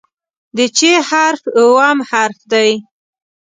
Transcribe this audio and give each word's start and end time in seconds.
د 0.57 0.59
"چ" 0.77 0.79
حرف 1.09 1.41
اووم 1.59 1.97
حرف 2.09 2.39
دی. 2.51 2.71